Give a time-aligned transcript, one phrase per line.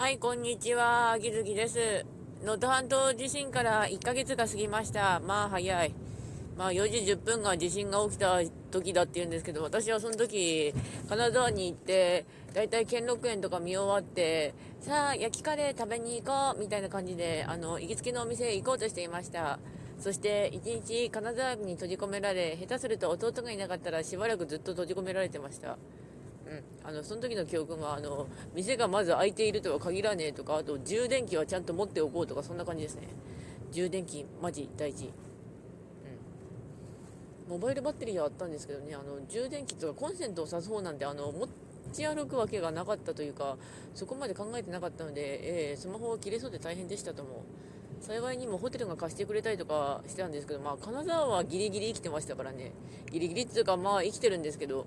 [0.00, 1.10] はい、こんにちは。
[1.10, 2.06] 秋月です。
[2.42, 5.20] 能登半島地震から1ヶ月が過ぎました。
[5.20, 5.94] まあ早い。
[6.56, 8.40] まあ4時10分が地震が起きた
[8.70, 10.72] 時だって言うんですけど、私はその時、
[11.06, 12.24] 金沢に行って、
[12.54, 19.58] だいたい兼六園とか見終わって、さあ、焼きカレー食べに行こうみたいな感じで、あの、行きつけのお店へ行こうとしていました。
[19.98, 25.76] そして、一日金沢に閉じ込められ、下手すると弟がいなかったらしばらくずっと閉じ込められてました。
[26.50, 33.02] うん、あのその時の記憶があの店がまず開いているとは限らねえとかあと充電器はちゃんと持っておこうとかそんな感じですね。
[33.70, 35.12] 充電器マジ大事、
[37.46, 41.48] うん、モバイルバッテリーはあったんですけどねあの充電器とかコンセントを挿す方なんてあの持
[41.92, 43.56] ち歩くわけがなかったというか
[43.94, 47.44] そこまで考えてなかったので、えースマホが切れそうで大変でしたとも
[48.00, 52.72] 幸いにもホテルが貸してくれたりとかしてたんですけど、まあ、金沢はギリギリ生きてましたからね。
[53.12, 54.86] ギリギリっていうかまあ生きてるんですけど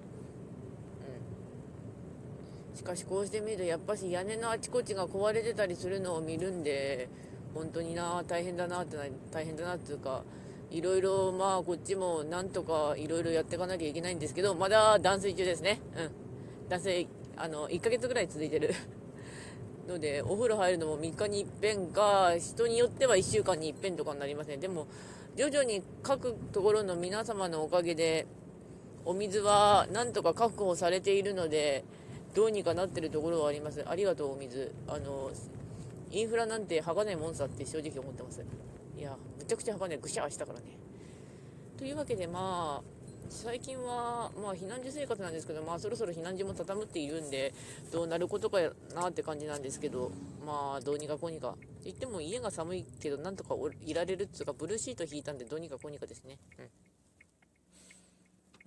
[2.75, 7.07] しかしこうして見るとやっぱし屋根のあちこちが壊れてたりするのを見るんで
[7.53, 10.23] 本当にな大変だなってな大変だなっていうか
[10.71, 15.79] いろいろまあこっちもなんとかいろいろやっていかなきゃいけないんですけどまだ断水中ですね。
[15.95, 16.69] うん。
[16.69, 18.73] 断水あの1ヶ月ぐらい続いてる。
[19.87, 24.57] のでお風呂入るのも3日に一遍か人によっては1週間に一遍とかになりますね。
[24.57, 24.87] でも
[25.35, 28.25] 徐々に各ところの皆様のおかげで
[29.05, 31.83] お水はなんとか確保されているので
[32.33, 33.83] どうにかなってるところはあります。
[33.87, 34.73] ありがとうお水。
[34.87, 35.31] あの
[36.11, 38.43] インフラなんて儚いもんさって正直思ってます。
[38.97, 39.97] いやむちゃくちゃ儚い。
[39.97, 40.65] ぐしゃーしたからね。
[41.77, 42.93] というわけでまあ
[43.29, 47.53] 最近はまあ避難所生活なんですけどまあそろそろ避難所も畳むっているんで
[47.91, 48.57] どうなることか
[48.93, 50.11] なって感じなんですけど
[50.45, 51.49] まあどうにかこうにか。
[51.49, 56.37] って言っても家が寒いけどなんとかいられるっつうかブルーシート引いたんでどうにかこうにかですね。
[56.59, 56.65] うん。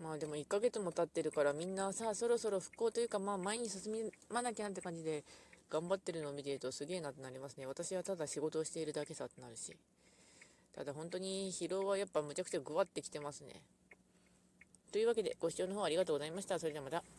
[0.02, 3.92] まあでも1ヶ月も経ってるからみんなさそろそろ復興というかまあ前に進
[4.30, 5.24] まなきゃなって感じで
[5.70, 7.66] 頑張ってるのを見てるとすげえなってなりますね。
[7.66, 9.74] 私はただ仕事をしているだけさってなるし
[10.74, 13.62] ただ本当に疲労はやっぱむちゃくちゃぐわってきてますね。
[14.92, 16.58] というわけでご視聴の方ありがとうございました。
[16.58, 17.02] それではまた。